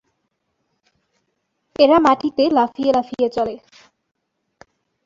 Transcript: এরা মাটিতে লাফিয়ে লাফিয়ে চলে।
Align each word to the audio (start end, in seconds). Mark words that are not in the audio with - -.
এরা 1.75 1.97
মাটিতে 1.99 2.43
লাফিয়ে 2.49 2.91
লাফিয়ে 2.91 3.27
চলে। 3.29 3.55